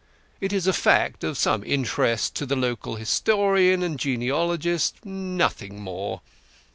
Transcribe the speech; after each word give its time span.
It 0.39 0.51
is 0.51 0.65
a 0.65 0.73
fact 0.73 1.23
of 1.23 1.37
some 1.37 1.63
interest 1.63 2.33
to 2.37 2.47
the 2.47 2.55
local 2.55 2.95
historian 2.95 3.83
and 3.83 3.99
genealogist, 3.99 5.05
nothing 5.05 5.79
more. 5.79 6.21